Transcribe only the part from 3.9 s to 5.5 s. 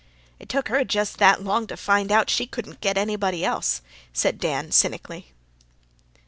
said Dan, cynically.